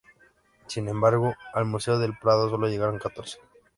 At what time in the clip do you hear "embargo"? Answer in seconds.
0.89-1.35